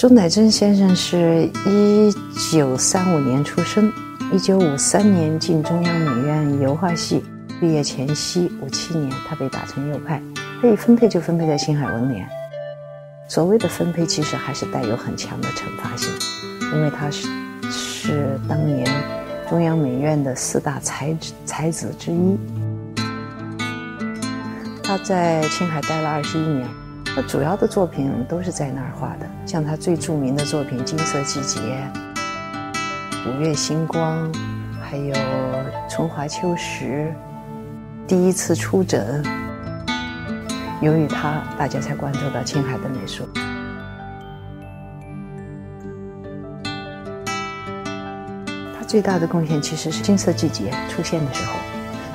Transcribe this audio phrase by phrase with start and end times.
[0.00, 2.10] 钟乃真先生是一
[2.50, 3.92] 九三五年出生，
[4.32, 7.22] 一九五三年进中央美院油画系，
[7.60, 10.22] 毕业前夕五七年他被打成右派，
[10.62, 12.26] 他一分配就分配在青海文联。
[13.28, 16.10] 所谓的分配其实还是带有很强的惩罚性，
[16.72, 17.28] 因为他是
[17.70, 18.90] 是当年
[19.50, 22.38] 中央美院的四大才子才子之一。
[24.82, 26.66] 他在青海待了二十一年，
[27.20, 31.60] 他主要的作品都是在那儿画的，像他最著名的作品《金色季节》
[33.30, 34.32] 《五月星光》，
[34.80, 35.14] 还有
[35.86, 36.86] 《春华秋实》
[38.06, 39.22] 《第一次出诊》。
[40.80, 43.28] 由于他，大家才关注到青海的美术。
[48.78, 51.52] 他最大的贡献其实是《金色季节》出现的时候，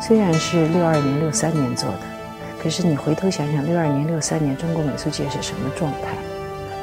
[0.00, 1.98] 虽然是六二年、六三年做的，
[2.62, 6.14] 可是你回头想想，六二年、六三年中国美术界是什么状态？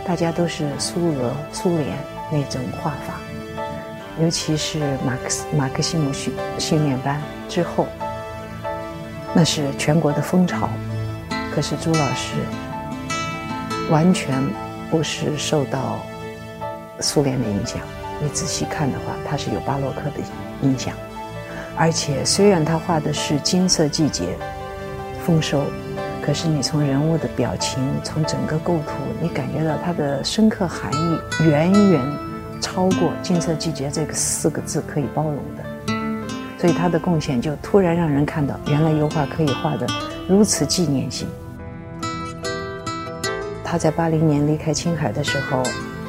[0.06, 1.98] 大家都是苏俄、苏联
[2.30, 3.14] 那种画法，
[4.20, 7.88] 尤其是马克思、马克西姆训训练班之后，
[9.34, 10.68] 那是全国的风潮。
[11.56, 12.34] 可是朱老师
[13.90, 14.36] 完全
[14.92, 16.00] 不是受到
[17.00, 17.80] 苏联的影响。
[18.22, 20.22] 你仔细看的话，他是有巴洛克的
[20.62, 20.94] 影响。
[21.78, 24.38] 而且虽然他画的是金色季节
[25.30, 25.62] 丰收，
[26.26, 32.02] 可是你从人物的表情，从整个构图，你感觉到它的深刻含义远远
[32.60, 35.94] 超过“金色季节”这个四个字可以包容的。
[36.58, 39.86] 所以他的贡献就突然让人看到，原来油画可以画的
[40.28, 41.28] 如此纪念性。
[43.64, 45.62] 他在八零年离开青海的时候，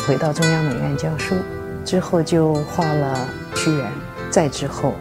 [0.06, 1.34] 回到中央美院教书，
[1.84, 3.86] 之后就画了屈原，
[4.30, 4.94] 再之后，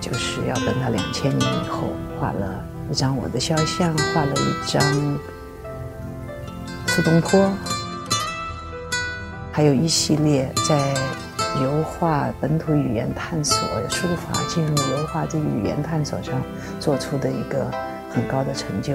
[0.00, 1.88] 就是要等到两千年以后，
[2.20, 4.82] 画了张我的肖像，画了一张
[6.86, 7.50] 苏东坡，
[9.52, 10.94] 还有一系列在
[11.60, 16.40] 油画本土语言探索、书法进入油画这语言探索上
[16.78, 17.70] 做出的一个
[18.10, 18.94] 很高的成就。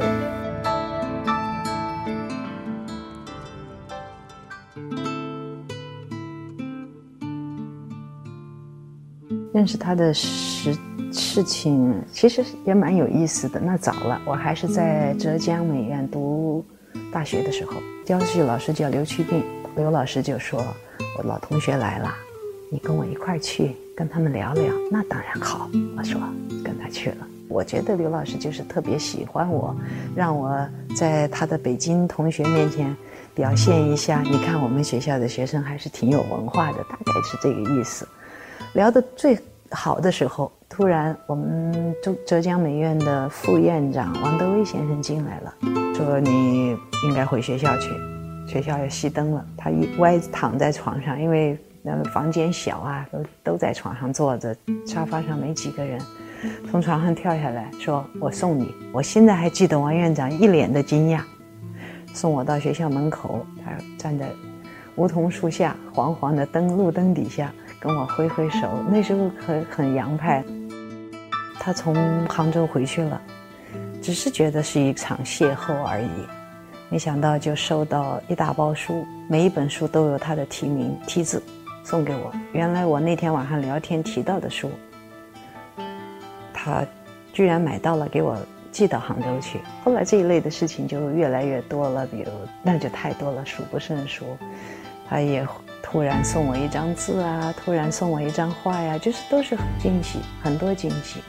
[9.53, 10.77] 认识他的事
[11.11, 13.59] 事情其实也蛮有意思的。
[13.59, 16.63] 那早了，我还是在浙江美院读
[17.11, 17.73] 大学的时候，
[18.05, 19.43] 教学老师叫刘去病，
[19.75, 20.63] 刘老师就说
[21.17, 22.13] ：“我老同学来了，
[22.71, 25.67] 你跟我一块儿去跟他们聊聊。”那当然好，
[25.97, 26.21] 我说
[26.63, 27.27] 跟他去了。
[27.47, 29.75] 我觉得刘老师就是特别喜欢我，
[30.15, 30.63] 让我
[30.95, 32.95] 在他的北京同学面前
[33.33, 34.21] 表现一下。
[34.21, 38.07] 你看我们学校的学生还是挺有文化的，大概是这个意思。
[38.73, 39.37] 聊得最
[39.71, 45.53] 好的时候，突然我们浙浙江美院的副院长王德威先生进来了，
[45.95, 47.89] 说你应该回学校去，
[48.47, 49.45] 学校要熄灯了。
[49.57, 54.55] 他一歪躺在床上，因为那个房间小啊，都都在床上坐着，
[54.85, 55.99] 沙发上没几个人，
[56.69, 61.21] 从床上跳下来说：“我送你。”我现在还记得王院长一脸的惊讶，
[62.13, 64.29] 送我到学校门口，他站在
[64.95, 67.51] 梧桐树下，黄黄的灯路灯底下。
[67.79, 70.43] 跟我挥挥手，那时候很很洋派。
[71.57, 73.21] 他从杭州回去了，
[74.01, 76.09] 只是觉得是一场邂逅而已，
[76.89, 81.41] 没想到就收到一大包书，每一本书都有他的题名题字，
[81.83, 82.31] 送给我。
[82.53, 84.71] 原来我那天晚上聊天提到的书，
[86.53, 86.85] 他
[87.33, 88.37] 居然买到了，给我
[88.71, 89.59] 寄到杭州去。
[89.83, 92.31] 后来这一类的事情就越来越多了，比如
[92.63, 94.25] 那就太多了，数不胜数。
[95.07, 95.45] 他也。
[95.81, 97.53] 突然送我一张字啊！
[97.57, 98.97] 突然送我一张画呀！
[98.97, 101.23] 就是都是惊喜，很多惊喜。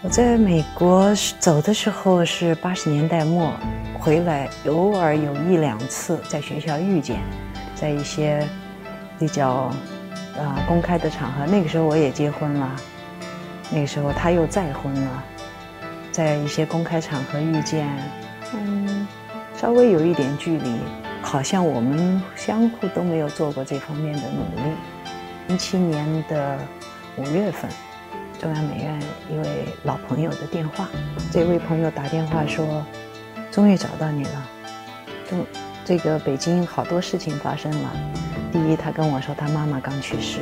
[0.00, 3.52] 我在美国走的时候是八十年代末，
[3.98, 7.20] 回来偶尔有一两次在学校遇见，
[7.74, 8.46] 在一些
[9.18, 9.70] 比较
[10.38, 11.44] 啊公开的场合。
[11.46, 12.76] 那个时候我也结婚了，
[13.70, 15.22] 那个时候他又再婚了，
[16.12, 17.86] 在一些公开场合遇见，
[18.54, 19.06] 嗯。
[19.64, 20.76] 稍微有一点距离，
[21.22, 24.76] 好像我们相互都没有做过这方面的努力。
[25.48, 26.58] 零七年的
[27.16, 27.70] 五月份，
[28.38, 29.00] 中央美院
[29.32, 30.86] 一位老朋友的电话，
[31.32, 32.84] 这位朋友打电话说
[33.50, 34.48] ：“终于找到你了。”
[35.30, 35.46] 中
[35.82, 37.90] 这个北京好多事情发生了。
[38.52, 40.40] 第一，他跟我说他妈妈刚去世；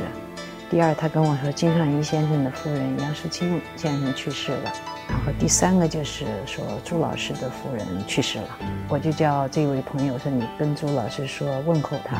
[0.69, 4.73] 第二，他跟我说金尚一先生的夫人杨淑清先生去世了。
[5.13, 8.57] 然后第三个就是说朱老师的夫人去世了，
[8.89, 12.17] 我就叫这位朋友说你跟朱老师说问候他。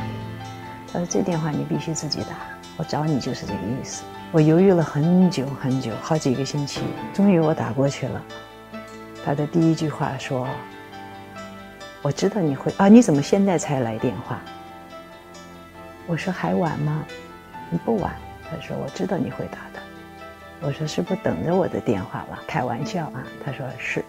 [0.92, 2.38] 他说这电话你必须自己打，
[2.78, 4.04] 我找你就是这个意思。
[4.32, 6.82] 我犹豫了很久很久，好几个星期，
[7.14, 8.24] 终于我打过去了。
[9.26, 10.48] 他的第一句话说
[12.02, 14.40] ：“我知道你会啊，你怎么现在才来电话？
[16.08, 17.04] 我说还晚吗？
[17.70, 18.14] 你不晚。
[18.50, 19.83] 他说我知道你会打的。
[20.66, 22.40] 我说是不是等着我的电话吧？
[22.48, 23.28] 开玩笑啊。
[23.44, 24.04] 他说是。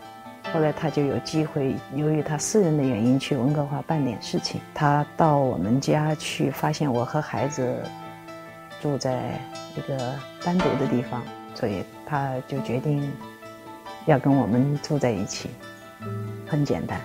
[0.52, 4.60] 后来他就有机会，由于他私人的原因去温哥华办点事情。
[4.72, 7.82] 他到我们家去，发现我和孩子
[8.80, 9.40] 住在
[9.76, 10.14] 一个
[10.44, 11.22] 单独的地方，
[11.56, 13.10] 所以他就决定
[14.06, 15.50] 要跟我们住在一起。
[16.46, 17.00] 很简单。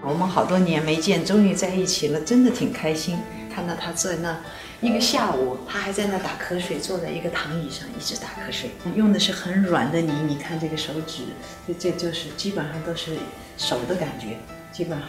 [0.00, 3.18] 我们好多年没见，终于在一起了，真的挺开心。
[3.54, 4.34] 看到他在那
[4.80, 8.70] 一个下午，他还在那打瞌睡，坐在一个躺椅上一直打瞌睡。
[8.94, 11.24] 用的是很软的泥，你看这个手指，
[11.66, 13.16] 这这就是基本上都是
[13.56, 14.38] 手的感觉，
[14.70, 15.08] 基本上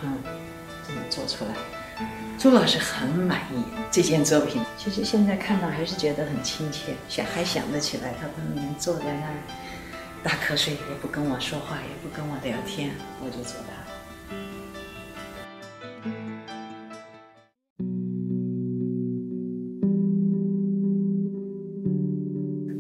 [0.88, 1.52] 这么做出来。
[2.40, 4.60] 朱老师很满意这件作品。
[4.76, 9.36] 其实现在看到还是觉得很亲切，想还想得起来他当年坐在那儿
[10.24, 12.90] 打瞌睡，也不跟我说话，也不跟我聊天，
[13.24, 13.79] 我就做他。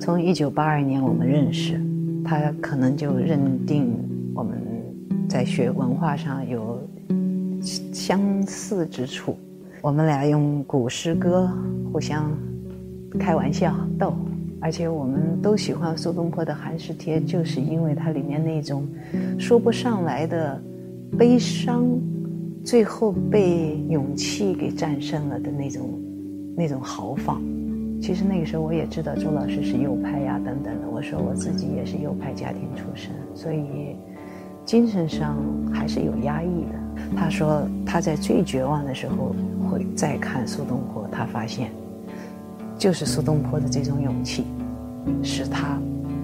[0.10, 1.80] 从一九八二年我们认识，
[2.26, 3.94] 他可能就认定
[4.34, 4.58] 我们
[5.30, 6.82] 在学文化上有
[7.94, 9.38] 相似之处。
[9.84, 11.48] 我们俩用古诗歌
[11.94, 12.36] 互相
[13.20, 14.16] 开玩笑逗，
[14.60, 18.88] 而且我们都喜欢苏东坡的《寒食帖》，就是因为它里面那种
[19.38, 20.60] 说不上来的
[21.20, 21.86] 悲伤，
[22.64, 25.88] 最后被勇气给战胜了的那种
[26.58, 27.40] 那种豪放。
[28.02, 30.90] 其实那个时候我也知道周老师是右派呀，等等的。
[30.90, 33.96] 我说我自己也是右派家庭出身，所以
[34.66, 35.38] 精神上
[35.74, 36.80] 还是有压抑的。
[37.16, 39.36] 他说他在最绝望的时候
[39.70, 41.72] 会再看苏东坡，他发现
[42.78, 44.46] 就是苏东坡的这种勇气，
[45.22, 45.80] 使他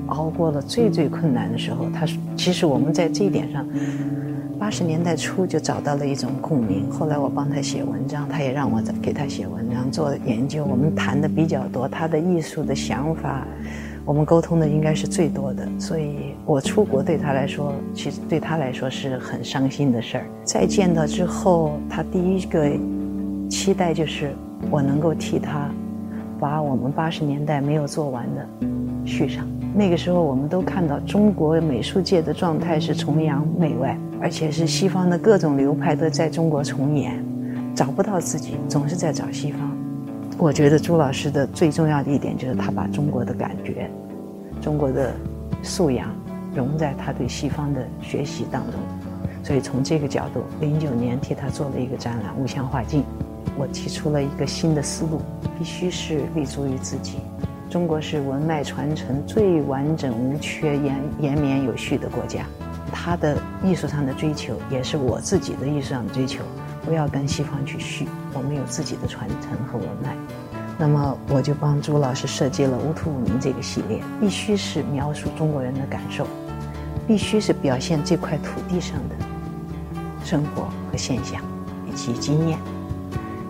[0.08, 1.88] 熬过了最最困难的时候。
[1.94, 3.66] 他说，其实我们在这一点上。
[4.58, 10.64] 八十年代初就找到了一种共鸣，后来我帮他写文章，他也让我给他写文章做研究。
[10.64, 13.46] 我们谈的比较多，他的艺术的想法，
[14.06, 15.68] 我们沟通的应该是最多的。
[15.78, 20.26] 所以我出国对他来说，其实对他来说是很伤心的事儿。
[20.46, 22.66] 再见到之后，他第一个
[23.50, 24.34] 期待就是
[24.72, 25.70] 我能够替他
[26.40, 28.48] 把我们八十年代没有做完的
[29.04, 29.46] 续上。
[29.76, 33.98] 那个时候，我们都看到中国美术界的状态是崇洋媚外。
[34.22, 37.24] 而且是西方的各种流派都在中国重演，
[37.76, 39.78] 找不到自己，总是在找西方。
[40.38, 43.88] 我觉得朱老师的最重要的一点就是他把中国的感觉、
[44.62, 45.14] 中国的
[45.62, 46.10] 素养
[46.56, 48.80] 融在他对西方的学习当中。
[49.44, 53.02] 所以从这个角度，零九年替他做了一个展览《物象画境》，
[53.60, 55.20] 我提出了一个新的思路：
[55.60, 57.18] 必须是立足于自己。
[57.70, 62.46] 中国是文脉传承最完整无缺、延延绵有序的国家。
[62.92, 66.44] 他的艺术上的追求，也是我自己的艺术上的追求，
[66.86, 70.16] 不要跟西方去续，我们有自己的传承和文脉。
[70.78, 76.28] 那么，我就帮朱老师设计了“无土无名”这个系列，必须是描述中国人的感受，
[77.08, 79.16] 必须是表现这块土地上的
[80.24, 81.42] 生活和现象
[81.90, 82.60] 以及经验。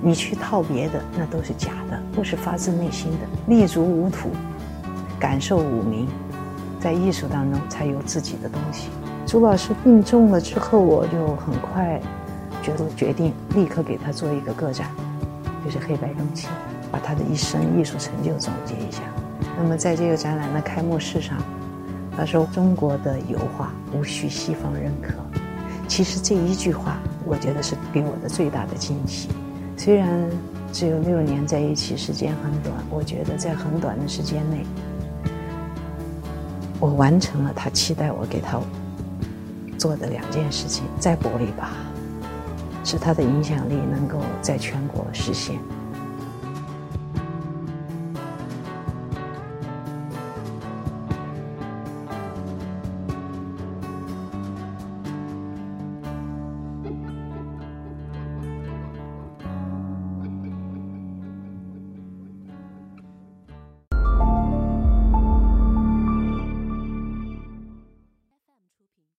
[0.06, 3.18] 你去套别的，那都是假的，都是发自内心的。
[3.48, 4.30] 立足无土，
[5.20, 6.08] 感受无名，
[6.80, 8.90] 在艺术当中才有自己的东西。
[9.26, 12.00] 朱老师病重了之后，我就很快
[12.62, 14.92] 觉得决定立刻给他做一个个展，
[15.66, 16.50] 就是黑白中期，
[16.92, 19.02] 把他的一生艺术成就总结一下。
[19.58, 21.36] 那么在这个展览的开幕式上，
[22.16, 25.16] 他说：“中国的油画无需西方认可。”
[25.90, 29.30] 其实这一句话，我觉得是给我的最大的惊喜。
[29.78, 30.10] 虽然
[30.74, 34.66] 只有六年在一起，时间很短，我觉得在很短的时间内，
[36.80, 38.60] 我完成了他期待我给他。
[39.78, 41.70] 做的两件事情，再搏一把，
[42.84, 45.60] 使他的影响力能够在全国实现。